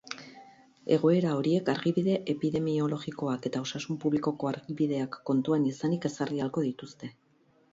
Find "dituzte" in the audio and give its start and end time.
6.71-7.13